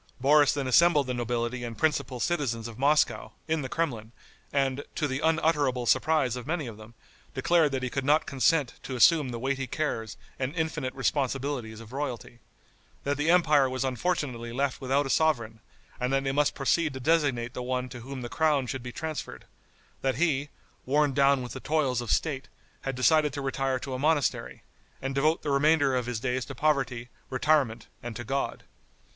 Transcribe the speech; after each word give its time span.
Boris 0.19 0.51
then 0.51 0.65
assembled 0.65 1.05
the 1.05 1.13
nobility 1.13 1.63
and 1.63 1.77
principal 1.77 2.19
citizens 2.19 2.67
of 2.67 2.79
Moscow, 2.79 3.33
in 3.47 3.61
the 3.61 3.69
Kremlin, 3.69 4.13
and, 4.51 4.83
to 4.95 5.07
the 5.07 5.19
unutterable 5.19 5.85
surprise 5.85 6.35
of 6.35 6.47
many 6.47 6.65
of 6.65 6.75
them, 6.77 6.95
declared 7.35 7.71
that 7.73 7.83
he 7.83 7.89
could 7.91 8.03
not 8.03 8.25
consent 8.25 8.73
to 8.81 8.95
assume 8.95 9.29
the 9.29 9.37
weighty 9.37 9.67
cares 9.67 10.17
and 10.39 10.55
infinite 10.55 10.95
responsibilities 10.95 11.79
of 11.79 11.93
royalty; 11.93 12.39
that 13.03 13.15
the 13.15 13.29
empire 13.29 13.69
was 13.69 13.83
unfortunately 13.85 14.51
left 14.51 14.81
without 14.81 15.05
a 15.05 15.09
sovereign, 15.11 15.59
and 15.99 16.11
that 16.11 16.23
they 16.23 16.31
must 16.31 16.55
proceed 16.55 16.95
to 16.95 16.99
designate 16.99 17.53
the 17.53 17.61
one 17.61 17.87
to 17.87 17.99
whom 17.99 18.23
the 18.23 18.27
crown 18.27 18.65
should 18.65 18.81
be 18.81 18.91
transferred; 18.91 19.45
that 20.01 20.15
he, 20.15 20.49
worn 20.83 21.13
down 21.13 21.43
with 21.43 21.53
the 21.53 21.59
toils 21.59 22.01
of 22.01 22.09
State, 22.11 22.49
had 22.81 22.95
decided 22.95 23.31
to 23.31 23.39
retire 23.39 23.77
to 23.77 23.93
a 23.93 23.99
monastery, 23.99 24.63
and 24.99 25.13
devote 25.13 25.43
the 25.43 25.51
remainder 25.51 25.95
of 25.95 26.07
his 26.07 26.19
days 26.19 26.43
to 26.43 26.55
poverty, 26.55 27.09
retirement 27.29 27.85
and 28.01 28.15
to 28.15 28.23
God. 28.23 28.63